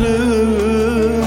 [0.00, 1.24] yarım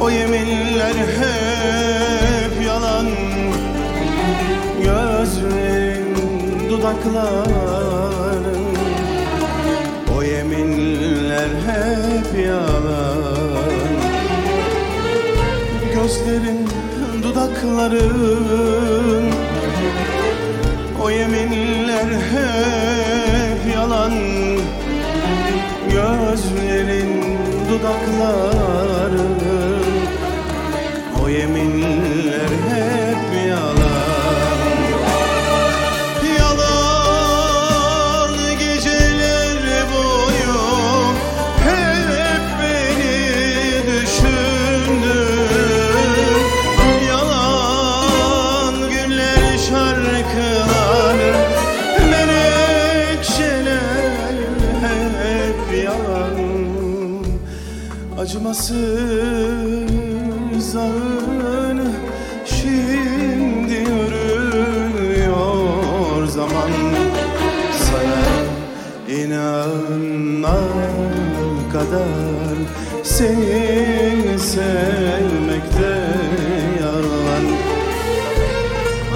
[0.00, 3.06] O yeminler hep yalan.
[4.84, 6.16] Gözlerin
[6.70, 8.60] dudakların
[10.18, 13.18] O yeminler hep yalan.
[15.94, 16.68] Gözlerin
[17.22, 19.24] dudakların
[21.02, 24.12] O yeminler hep yalan
[26.00, 27.38] gözlerin
[27.68, 29.40] dudakların
[31.22, 32.69] O yeminleri
[58.50, 59.86] Acımasız
[60.76, 61.92] anı
[62.46, 65.36] şimdi yürüyor
[66.26, 66.70] zaman.
[67.80, 68.22] Sana
[69.18, 70.52] inanmak
[71.72, 72.56] kadar
[73.04, 75.94] seni sevmekte
[76.80, 77.46] yalan.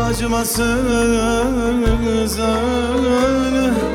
[0.09, 0.65] Acımasız
[2.41, 3.94] anı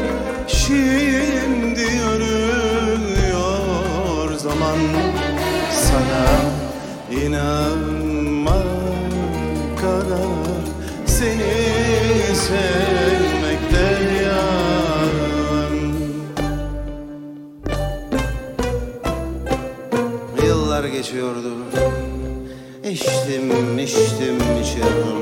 [20.44, 21.54] Yıllar geçiyordu.
[22.84, 25.19] İçtim, içtim, içirdim.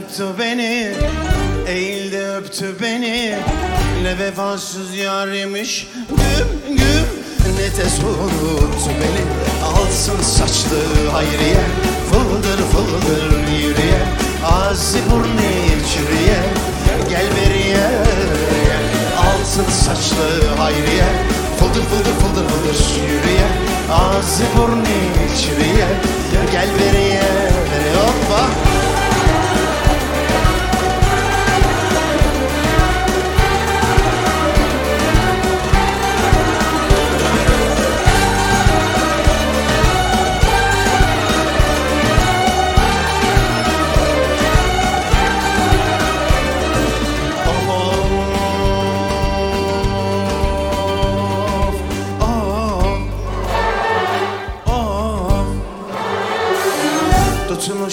[0.00, 0.92] Tuttu beni
[1.66, 3.38] Eğildi öptü beni.
[4.02, 7.06] Ne vefasız yarıymış Güm güm.
[7.58, 9.24] Ne tez unuttu beni
[9.66, 11.64] Alsın saçlı hayriye.
[12.10, 14.02] Fıldır fıldır yürüye
[14.44, 15.50] Ağzı burnu
[15.92, 16.40] çürüye
[17.10, 17.88] Gel beriye
[19.18, 21.08] Altın saçlı hayriye.
[21.58, 23.48] Fıldır fıldır fıldır fıldır yürüye
[23.92, 24.84] Ağzı burnu
[25.42, 25.88] çürüye
[26.52, 27.22] Gel beriye
[27.96, 28.65] Hoppa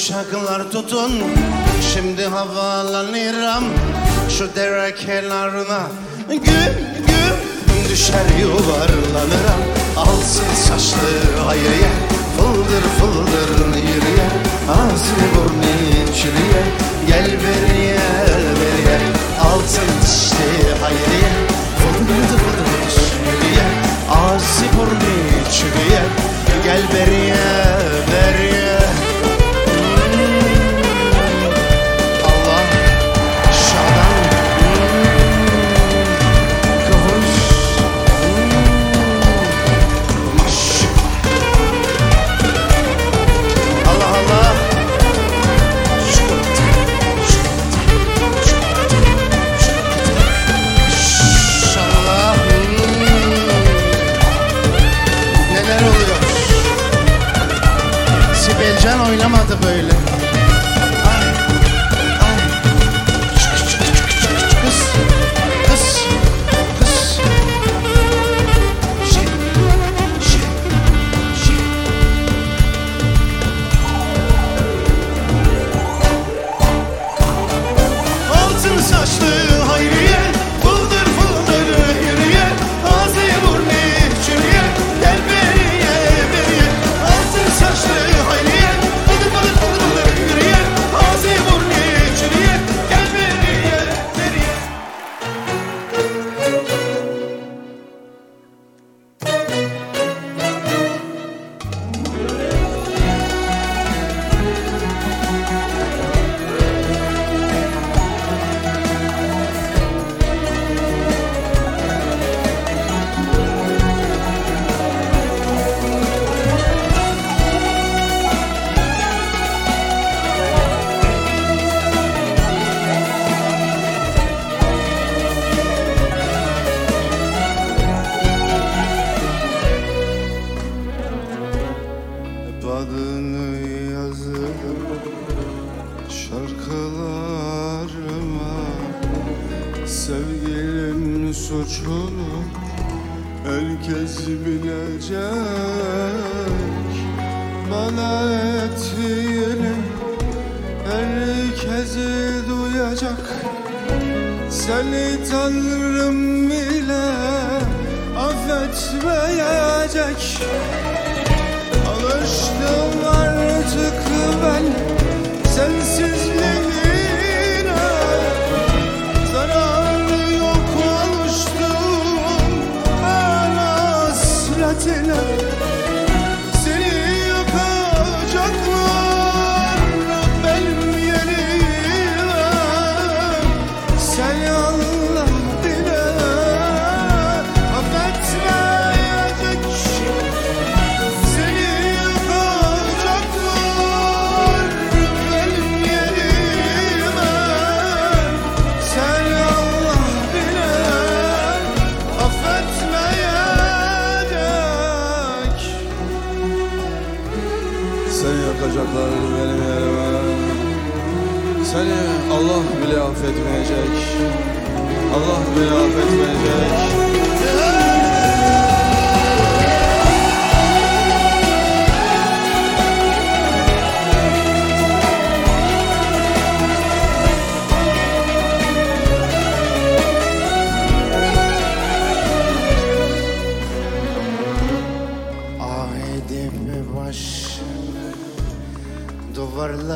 [0.03, 1.12] Uşaklar tutun.
[1.93, 3.63] Şimdi havalanıram
[4.38, 5.81] Şu dere kenarına.
[6.29, 6.74] Güm
[7.07, 7.38] güm
[7.89, 9.62] Düşer yuvarlanıram.
[9.98, 11.93] Alsın saçlı ayıya
[12.38, 14.29] Fıldır fıldır yürüye.
[14.69, 15.63] Ağzı burnu
[16.15, 16.63] çürüye
[17.07, 18.00] Gel beriye
[18.60, 19.00] beriye
[19.41, 21.33] Altın dişli hayriye
[21.79, 23.67] Fıldır fıldır yürüye
[24.12, 26.03] Ağzı burnu çürüye
[26.63, 27.23] Gel beriye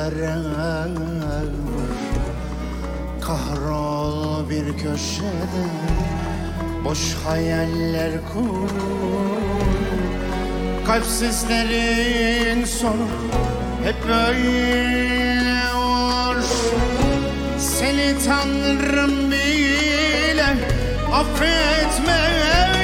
[0.09, 0.89] karar
[3.21, 5.67] Kahrol bir köşede
[6.85, 8.69] Boş hayaller kur.
[10.87, 13.07] Kalpsizlerin sonu
[13.83, 16.43] hep böyle olur.
[17.59, 20.57] Seni tanrım bile
[21.13, 22.76] affetmez.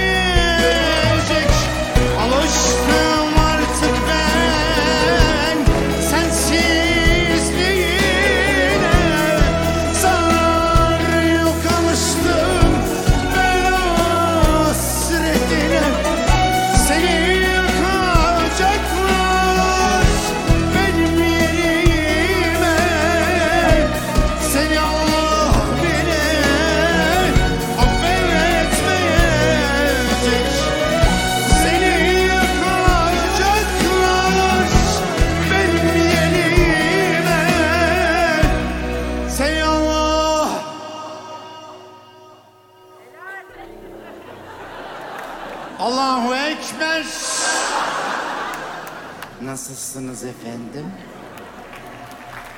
[49.94, 50.92] Nasılsınız efendim?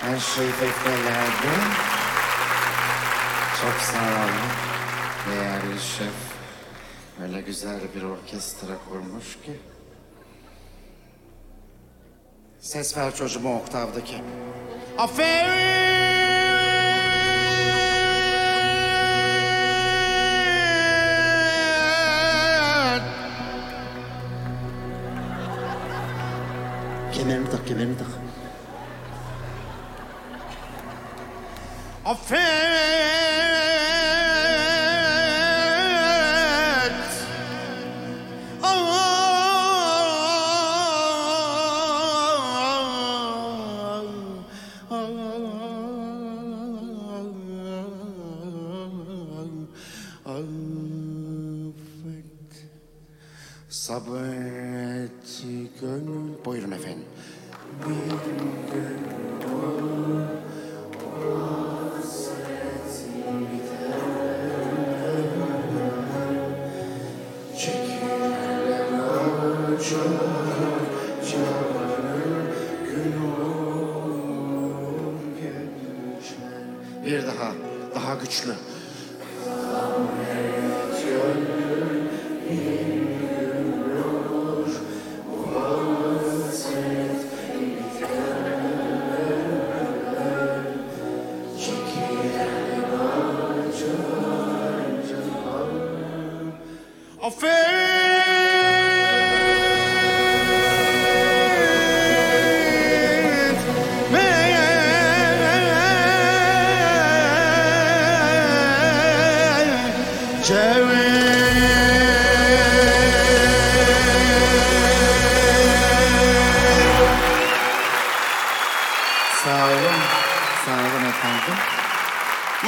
[0.01, 1.55] Her şey fevkalade.
[3.61, 4.51] Çok sağ olun.
[5.31, 6.13] Değerli şef.
[7.21, 9.59] Öyle güzel bir orkestra kurmuş ki.
[12.59, 14.21] Ses ver çocuğuma oktavdaki.
[14.97, 16.24] Aferin!
[27.65, 27.95] קי 30
[32.05, 32.74] אָפֿער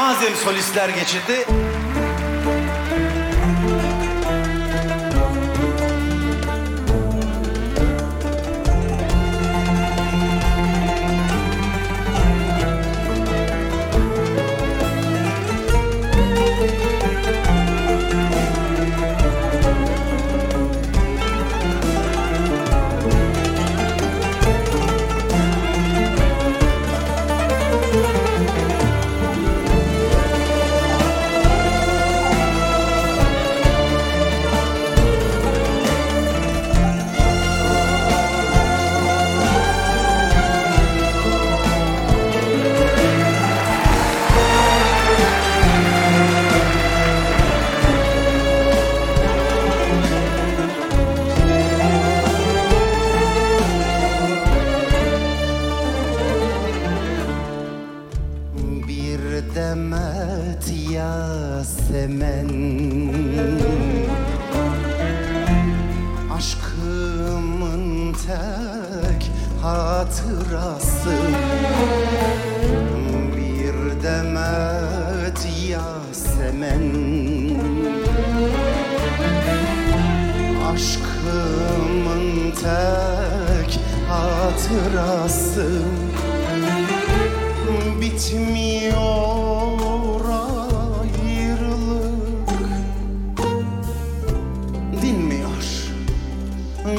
[0.07, 1.45] Madem solistler geçildi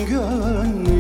[0.09, 0.98] gönlümün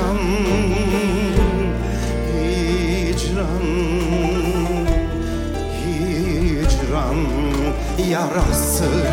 [0.00, 0.18] hicran
[2.32, 3.66] Hicran
[5.80, 7.16] Hicran.
[8.10, 9.09] Yarası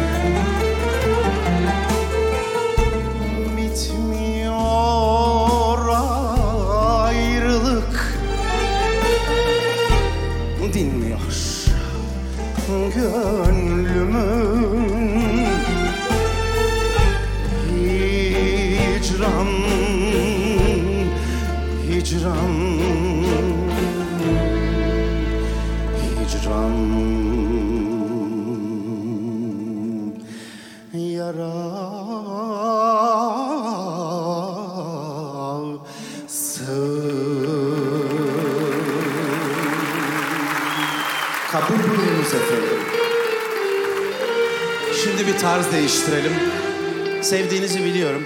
[47.28, 48.26] Sevdiğinizi biliyorum.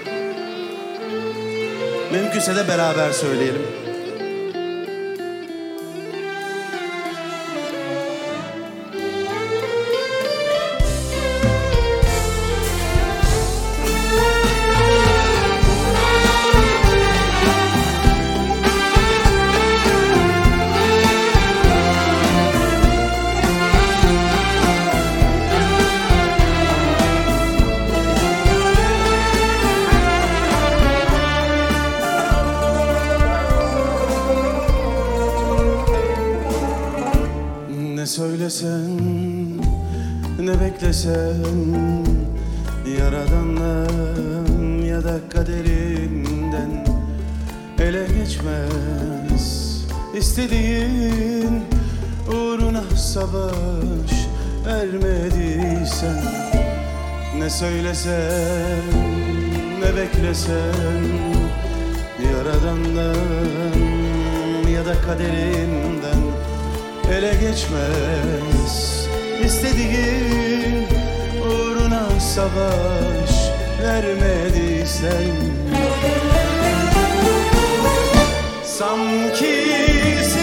[2.11, 3.61] Mümkünse de beraber söyleyelim.
[40.45, 42.05] Ne beklesen
[42.99, 46.85] Yaradandan ya da kaderinden
[47.79, 49.77] ele geçmez.
[50.17, 51.63] İstediğin
[52.27, 54.11] uğruna savaş
[54.65, 56.23] vermediysen
[57.37, 58.83] Ne söylesen,
[59.79, 61.03] ne beklesen
[62.33, 63.15] Yaradandan
[64.69, 66.21] ya da kaderinden
[67.11, 69.10] ele geçmez
[69.45, 70.87] İstediğin
[71.41, 73.31] uğruna savaş
[73.81, 75.31] vermediysen.
[78.63, 79.67] Sanki
[80.23, 80.40] seni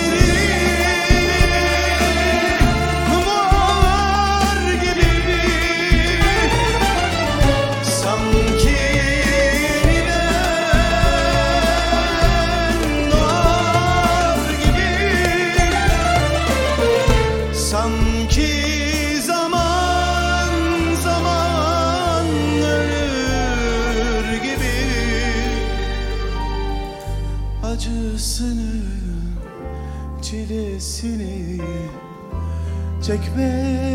[33.09, 33.88] çekmediysen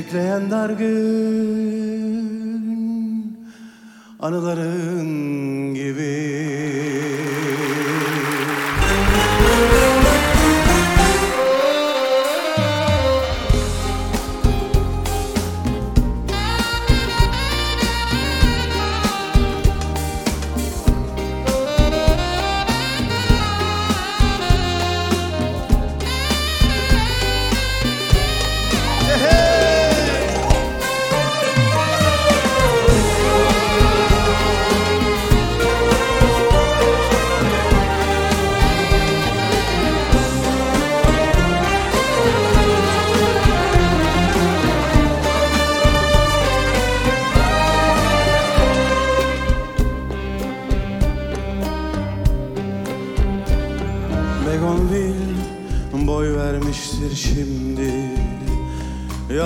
[0.00, 0.86] Bekleyen dargın
[4.20, 6.49] anıların gibi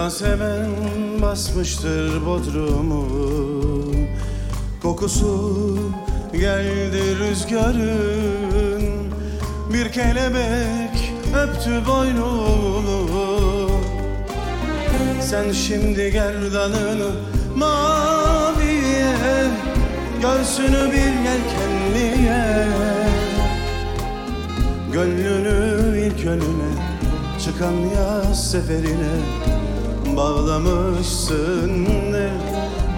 [0.04, 0.70] Yasemen
[1.22, 3.06] basmıştır bodrumu.
[4.82, 5.78] Kokusu
[6.32, 8.82] geldi rüzgarın.
[9.72, 13.70] Bir kelebek öptü boynunu.
[15.20, 17.10] Sen şimdi gerdanını
[17.56, 19.14] maviye
[20.22, 22.66] Göğsünü bir yelkenliye
[24.92, 26.74] Gönlünü ilk önüne
[27.44, 29.54] Çıkan yaz seferine
[30.16, 31.86] Bağlamışsın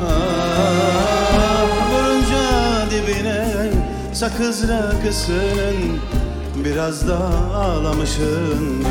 [0.02, 3.70] Ah, vurunca dibine
[4.12, 6.00] sakız rakısının
[6.64, 7.18] biraz da
[7.54, 8.86] ağlamışındır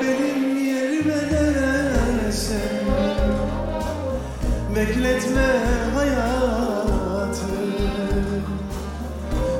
[0.00, 2.86] Benim yerime de sen
[4.76, 5.50] Bekletme
[5.94, 7.52] hayatı.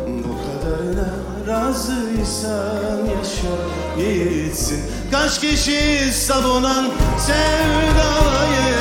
[0.06, 1.08] Bu kadarına
[1.46, 3.56] razıysan yaşa
[3.96, 4.80] gitsin
[5.12, 8.77] Kaç kişi savunan sevdayı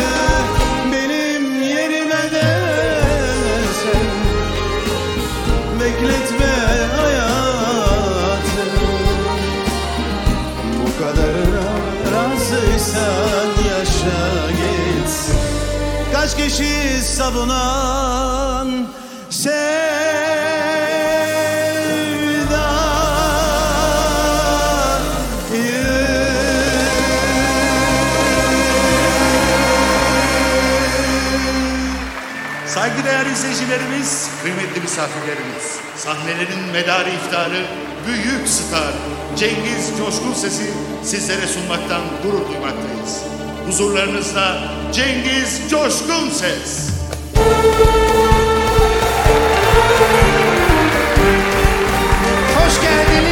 [0.92, 2.60] Benim yerime de
[3.84, 4.08] sen?
[5.80, 6.46] Bekletme
[6.98, 8.64] hayatı.
[10.82, 11.72] Bu kadarına
[12.12, 15.38] razıysan yaşa gitsin.
[16.14, 18.88] Kaç kişi savunan
[33.12, 37.66] Saygıdeğer izleyicilerimiz, kıymetli misafirlerimiz, sahnelerin medarı iftarı,
[38.08, 38.94] büyük star
[39.38, 43.24] Cengiz Coşkun Ses'i sizlere sunmaktan gurur duymaktayız.
[43.66, 44.58] Huzurlarınızda
[44.94, 46.90] Cengiz Coşkun Ses.
[52.56, 53.31] Hoş geldiniz.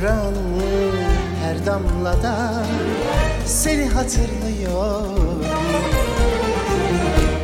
[0.00, 0.34] Vuran
[1.42, 2.64] her damlada
[3.46, 5.04] Seni hatırlıyor.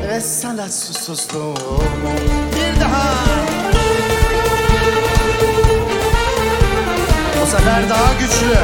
[0.09, 1.85] Ve sana susuzluğum
[2.53, 3.15] Bir daha.
[7.41, 8.57] Bu sefer daha güçlü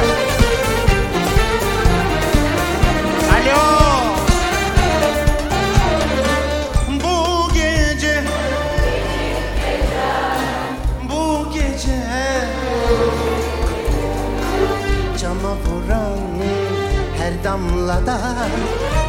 [17.53, 18.19] her damlada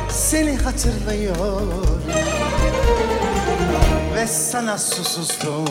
[0.08, 1.60] Seni hatırlıyor
[4.14, 5.64] Ve sana susuzluğum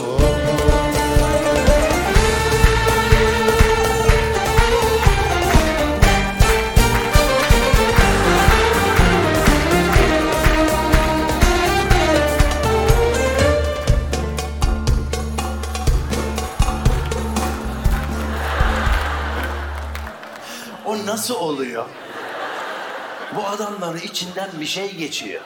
[20.85, 21.85] O nasıl oluyor?
[23.35, 25.41] Bu adamların içinden bir şey geçiyor.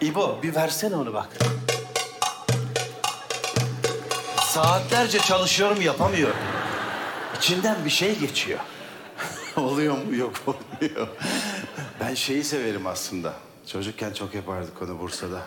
[0.00, 1.28] İbo bir versene onu bak.
[4.40, 6.36] Saatlerce çalışıyorum yapamıyorum.
[7.38, 8.60] İçinden bir şey geçiyor.
[9.56, 10.14] Oluyor mu?
[10.16, 11.08] Yok olmuyor.
[12.00, 13.34] Ben şeyi severim aslında.
[13.66, 15.42] Çocukken çok yapardık onu Bursa'da.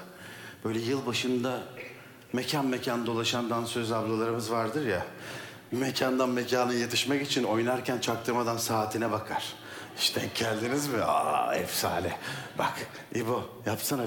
[0.65, 1.59] Böyle yılbaşında
[2.33, 5.05] mekan mekan dolaşan dansöz ablalarımız vardır ya.
[5.71, 9.53] Mekandan mekana yetişmek için oynarken çaktırmadan saatine bakar.
[9.97, 11.03] Hiç geldiniz mi?
[11.03, 12.11] Aa, efsane.
[12.57, 12.73] Bak
[13.15, 14.01] İbo yapsana.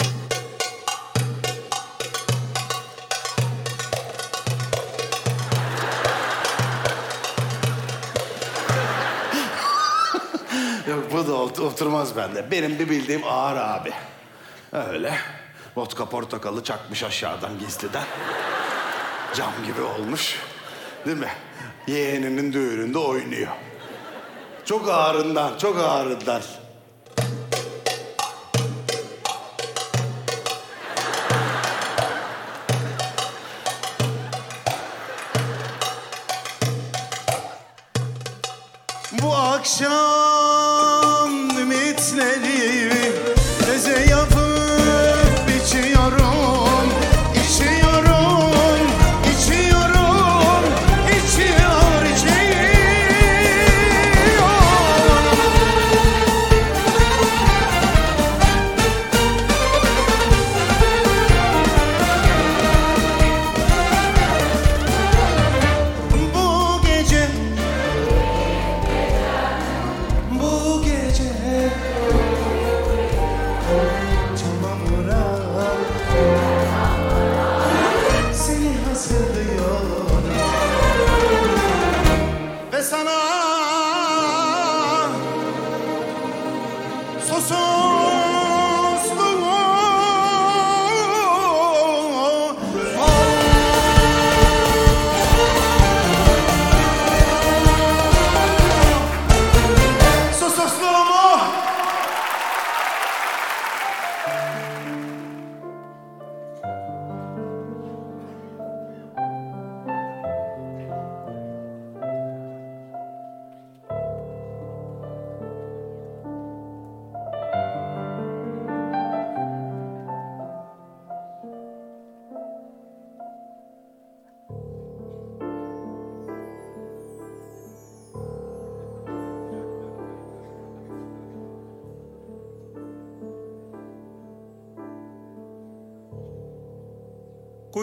[10.88, 12.50] Yok bu da oturmaz bende.
[12.50, 13.92] Benim bir bildiğim ağır abi.
[14.72, 15.14] Öyle.
[15.76, 18.04] Vodka portakalı çakmış aşağıdan gizliden.
[19.34, 20.36] Cam gibi olmuş.
[21.06, 21.30] Değil mi?
[21.86, 23.52] Yeğeninin düğününde oynuyor.
[24.70, 26.42] Çok ağırından, çok ağırından.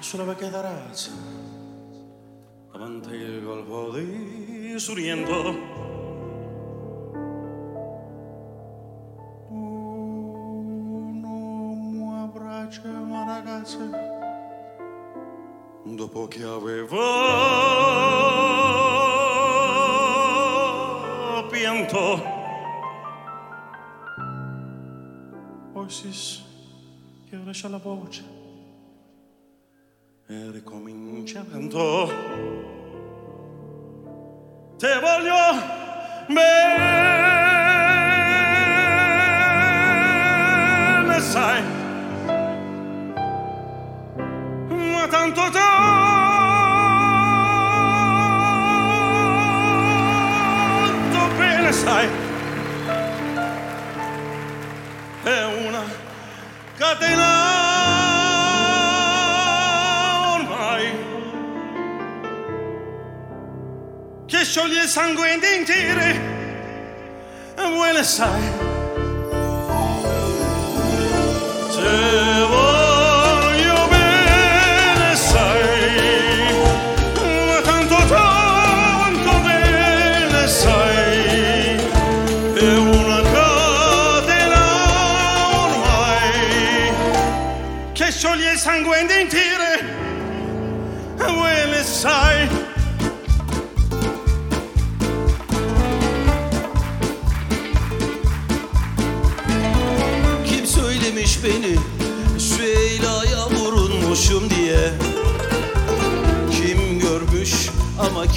[0.00, 1.12] Sulla vecchiata razza,
[2.72, 5.78] davanti il colpo di Suriento,
[15.84, 18.09] dopo che avevo
[21.90, 22.22] pianto.
[25.72, 28.24] Poi si schiarisce la voce
[30.28, 32.08] e ricominciando.
[34.76, 35.34] Te voglio
[36.28, 36.89] bene,
[64.90, 65.74] sangue dentro,
[67.56, 68.69] vuole sai.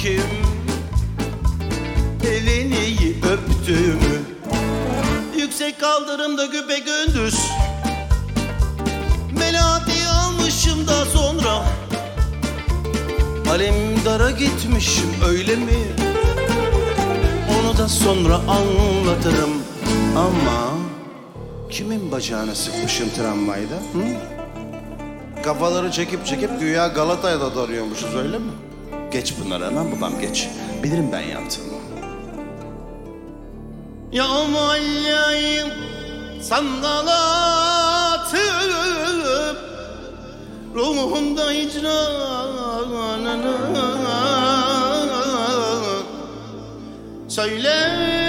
[0.04, 0.22] Kim
[2.26, 4.20] Elini öptüğümü
[5.38, 7.34] Yüksek kaldırımda güpe gündüz
[9.38, 11.64] Melati almışım da sonra
[13.50, 15.78] Alemdara gitmişim öyle mi?
[17.60, 19.62] Onu da sonra anlatırım
[20.16, 20.78] ama
[21.70, 23.74] Kimin bacağını sıkmışım tramvayda?
[23.74, 24.04] Hı?
[25.44, 28.50] Kafaları çekip çekip güya Galata'ya da darıyormuşuz öyle mi?
[29.14, 30.48] Geç bunları hemen babam geç.
[30.82, 31.74] Bilirim ben yaptığımı.
[34.12, 35.68] Yağmayayım
[36.42, 37.06] sandal
[38.14, 38.38] atıp
[40.74, 41.94] Ruhumda hicranını
[47.28, 48.23] Söyletme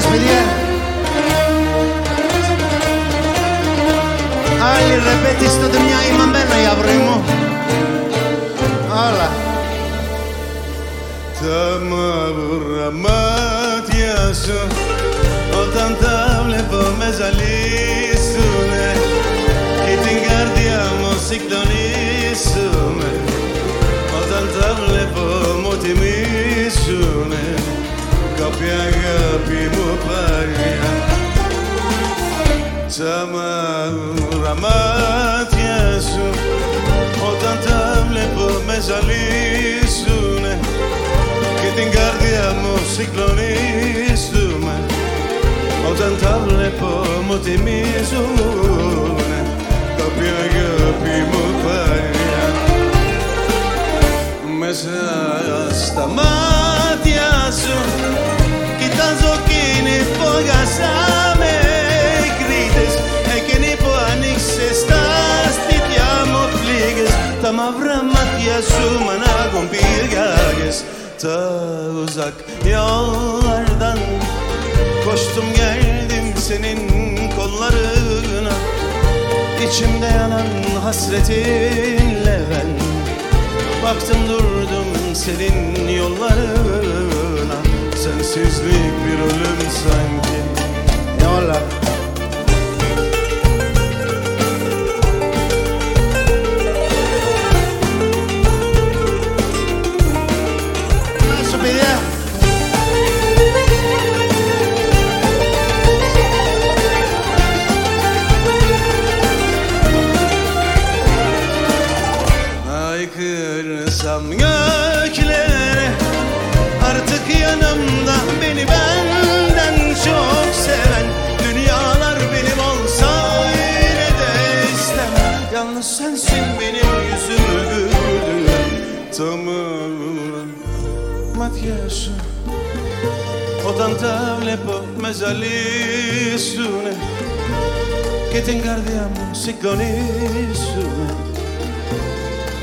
[0.00, 0.42] σας παιδιά.
[4.72, 7.24] Άλλη ρεπέτης τότε μια είμαι η αύριο μου.
[9.06, 9.30] Άλλα
[11.40, 14.60] Τα μαύρα μάτια σου
[15.62, 18.88] όταν τα βλέπω με ζαλίσουνε
[19.84, 23.12] και την καρδιά μου συγκλονίσουνε
[24.20, 25.24] όταν τα βλέπω
[25.62, 27.57] μου τιμήσουνε
[28.40, 30.76] αγάπη, αγάπη μου παλιά
[32.98, 36.26] Τα μαύρα μάτια σου
[37.30, 40.58] όταν τα βλέπω με ζαλίζουνε
[41.60, 44.76] και την καρδιά μου συγκλονίζουμε
[45.90, 46.90] όταν τα βλέπω
[47.26, 49.40] μου τιμίζουνε
[49.96, 51.57] κάποια αγάπη μου
[54.68, 57.76] mesa stamatiasu
[58.78, 61.54] che tanto che ne pogasame
[62.40, 62.94] grites
[63.34, 70.84] e che ne puanix estas titiamo pliges tamavramatiasu managon pirgages
[71.20, 71.38] ta
[72.04, 74.00] uzak yollardan
[75.04, 76.80] Koştum geldim senin
[77.36, 78.54] kollarına
[79.64, 80.50] İçimde yanan
[80.84, 82.97] hasretinle ben
[83.88, 87.56] Baktım durdum senin yollarına
[87.96, 90.38] Sensizlik bir ölüm sanki
[91.26, 91.56] Hola.
[91.56, 91.77] Stupidez.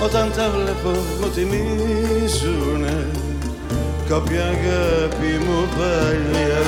[0.04, 0.90] Όταν τα βλέπω
[1.20, 3.08] μου τιμίζουνε
[4.10, 6.62] Κάποια αγάπη μου παλιά.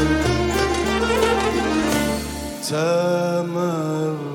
[2.70, 4.27] Τα μαύρα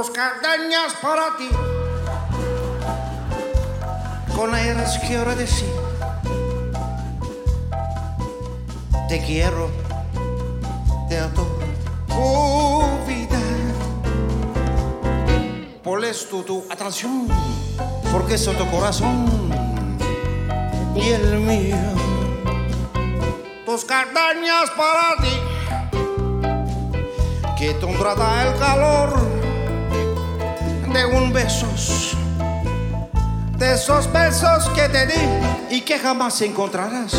[0.00, 1.50] Dos cardañas para ti.
[4.34, 5.68] Con ellas quiero decir.
[9.10, 9.68] Te quiero,
[11.06, 13.38] te adoro, vida.
[15.84, 17.28] Por esto tu atracción,
[18.10, 19.50] porque es tu corazón
[20.94, 21.76] y el mío.
[23.66, 25.36] Dos cardañas para ti.
[27.58, 28.14] que tendrá
[28.48, 29.29] el calor
[30.92, 31.66] de un beso,
[33.58, 37.14] de esos besos que te di y que jamás encontrarás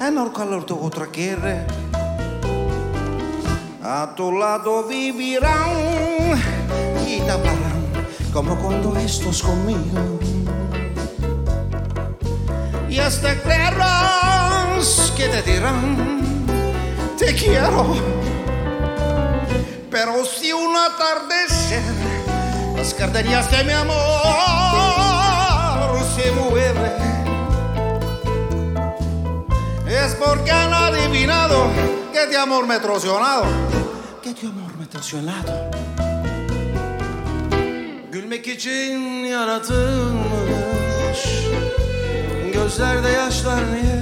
[0.00, 1.64] en calor de otra quiere.
[3.82, 5.70] A tu lado vivirán
[7.06, 7.86] y te hablarán
[8.32, 10.18] como cuando estás conmigo.
[12.88, 16.44] Y hasta creerás que te dirán,
[17.18, 17.94] te quiero.
[19.90, 22.15] Pero si un atardecer
[22.86, 23.96] las carterías de mi amor
[26.14, 26.92] se mueven,
[29.88, 31.66] es porque han adivinado
[32.12, 33.44] que de amor me he traicionado,
[34.22, 35.70] que de amor me he traicionado.
[38.12, 41.20] Gülmek için yaratılmış
[42.54, 43.98] Gözlerde yaşlar niye?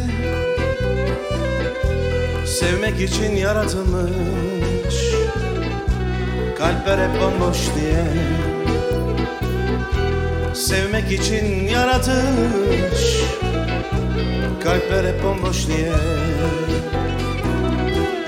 [2.47, 4.97] Sevmek için yaratılmış
[6.59, 8.05] Kalpler hep bomboş diye
[10.55, 13.21] Sevmek için yaratılmış.
[14.63, 15.93] Kalpler hep bomboş diye.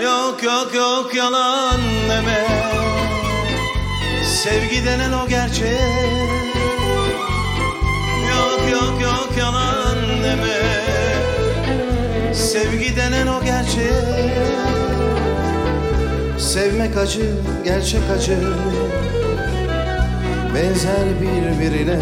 [0.05, 2.47] Yok yok yok yalan deme.
[4.24, 5.81] Sevgi denen o gerçek.
[8.31, 10.85] Yok yok yok yalan deme.
[12.35, 13.93] Sevgi denen o gerçek.
[16.39, 18.39] Sevmek acı, gerçek acı
[20.57, 21.98] Benzer birbirine.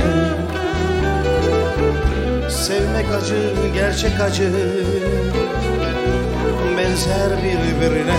[2.51, 4.53] Sevmek acı, gerçek acı
[6.79, 8.15] Benzer birbirine.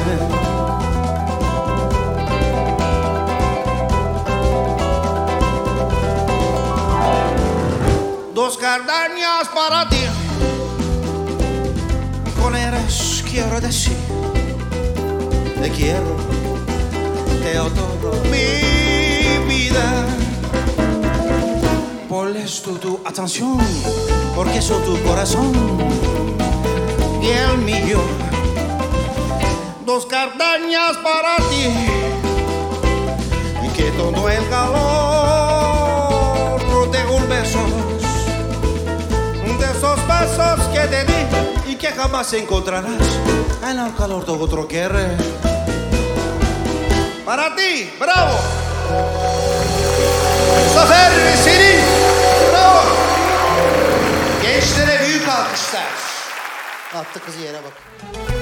[8.36, 9.98] Dos gardenias para ti
[12.42, 13.98] Con eres quiero decir
[15.62, 16.18] Te quiero
[17.44, 18.65] Te adoro mi
[22.46, 23.58] Por esto tu atención
[24.36, 25.52] Porque soy tu corazón
[27.20, 28.00] Y el mío
[29.84, 31.74] Dos gardenias para ti
[33.66, 34.92] Y que todo el calor
[36.92, 37.66] de un beso
[39.60, 41.26] de esos besos que te di
[41.72, 43.02] y que jamás encontrarás
[43.68, 45.18] en el calor de otro querer.
[47.26, 48.38] Para ti, bravo.
[50.74, 52.15] Zafer bravo.
[54.56, 55.84] Gençlere büyük alkışlar.
[56.94, 58.35] Attı kızı yere bak.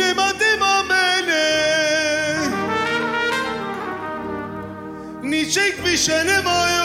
[0.00, 1.46] Нема дима мене,
[5.22, 6.80] нічек більше немає.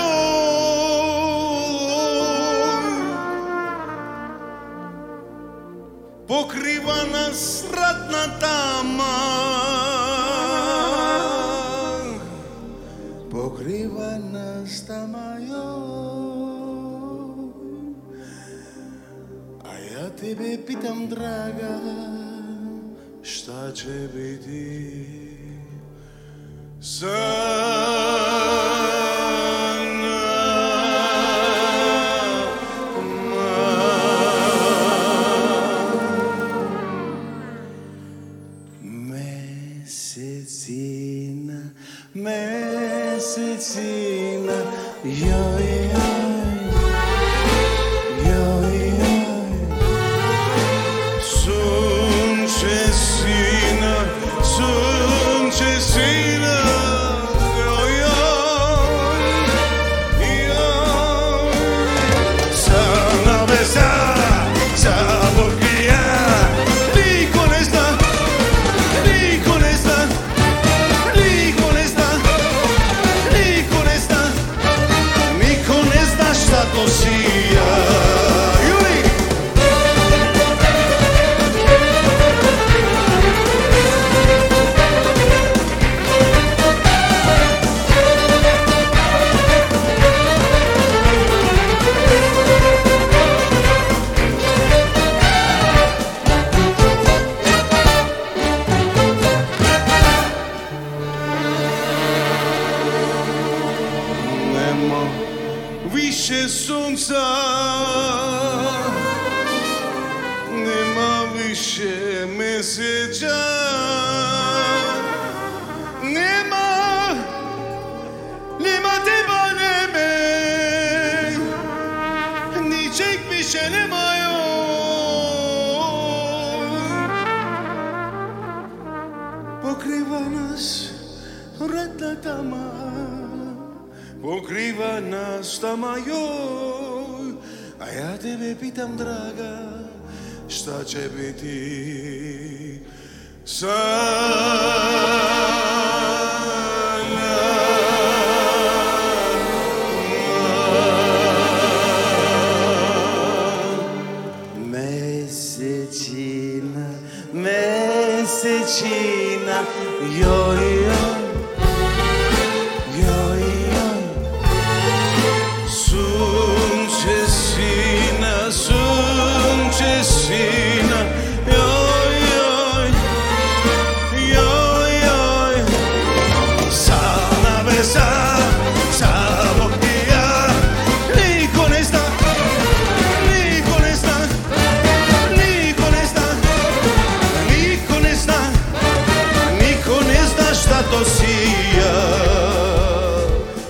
[6.28, 9.18] Покрива нас радна тама,
[13.32, 15.64] покрива нас тамою,
[19.64, 22.05] а я тебе питам, драга.
[23.76, 25.06] ce vedi.
[26.78, 27.55] Să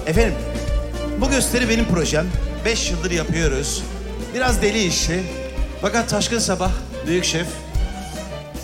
[0.06, 0.34] Efendim,
[1.22, 2.26] bu gösteri benim projem.
[2.66, 3.84] Beş yıldır yapıyoruz.
[4.34, 5.24] Biraz deli işi.
[5.82, 6.72] Fakat Taşkın Sabah,
[7.08, 7.48] büyük şef,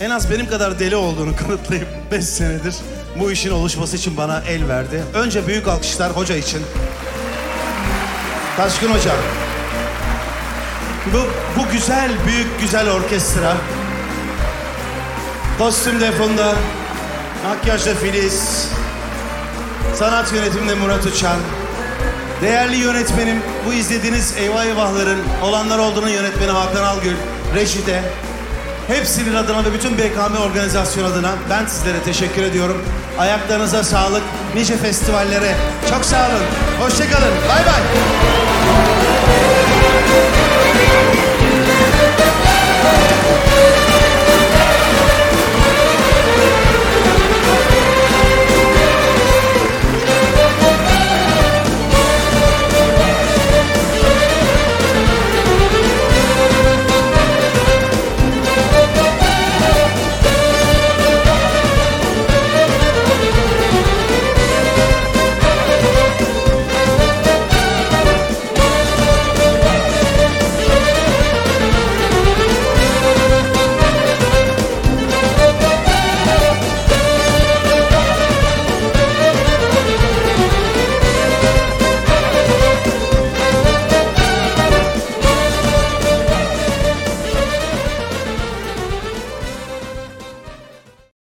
[0.02, 2.76] en az benim kadar deli olduğunu kanıtlayıp beş senedir
[3.20, 5.04] bu işin oluşması için bana el verdi.
[5.14, 6.62] Önce büyük alkışlar hoca için.
[8.58, 9.12] Taşkın Hoca.
[11.14, 11.18] Bu,
[11.60, 13.58] bu güzel, büyük, güzel orkestra.
[15.58, 16.56] Kostümde Funda,
[17.48, 18.68] makyajda Filiz,
[20.02, 21.38] Sanat yönetiminde Murat Uçan.
[22.42, 27.16] Değerli yönetmenim, bu izlediğiniz Eyvah Eyvahların olanlar olduğunun yönetmeni Hakan Algül,
[27.56, 28.04] rejide.
[28.88, 32.86] Hepsinin adına ve bütün BKM organizasyon adına ben sizlere teşekkür ediyorum.
[33.20, 34.24] Ayaklarınıza sağlık,
[34.56, 35.56] nice festivallere.
[35.90, 36.46] Çok sağ olun,
[36.80, 37.82] hoşçakalın, bay bay.